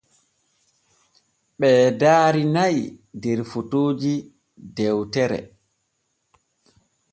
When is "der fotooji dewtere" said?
3.21-5.39